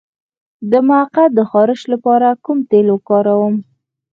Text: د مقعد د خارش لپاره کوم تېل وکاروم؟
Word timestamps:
د 0.71 0.73
مقعد 0.89 1.31
د 1.35 1.39
خارش 1.51 1.81
لپاره 1.93 2.27
کوم 2.45 2.57
تېل 2.71 2.87
وکاروم؟ 2.91 3.55